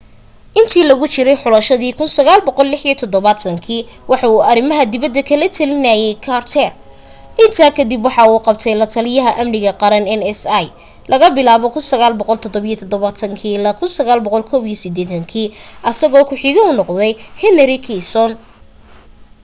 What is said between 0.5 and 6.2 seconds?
intii lagu jiray xulashadii 1976 waxa uu arimaha dibada kala talinaaye